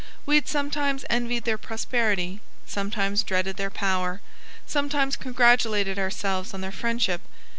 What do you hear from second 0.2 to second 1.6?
We had sometimes envied their